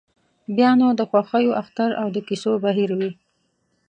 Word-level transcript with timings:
بیا 0.55 0.69
نو 0.79 0.87
د 0.99 1.01
خوښیو 1.09 1.57
اختر 1.61 1.89
او 2.01 2.07
د 2.15 2.17
کیسو 2.27 2.51
بهیر 2.63 2.89
وي. 2.99 3.11